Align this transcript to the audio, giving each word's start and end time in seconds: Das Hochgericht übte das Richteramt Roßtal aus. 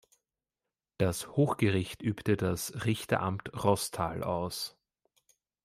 Das 0.97 1.27
Hochgericht 1.27 2.01
übte 2.01 2.35
das 2.35 2.85
Richteramt 2.87 3.51
Roßtal 3.63 4.23
aus. 4.23 4.75